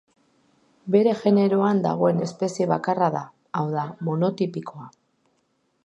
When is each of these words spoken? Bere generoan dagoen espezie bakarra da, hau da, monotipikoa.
Bere 0.95 1.11
generoan 1.19 1.83
dagoen 1.83 2.23
espezie 2.29 2.67
bakarra 2.73 3.11
da, 3.19 3.25
hau 3.61 3.65
da, 3.79 3.85
monotipikoa. 4.09 4.93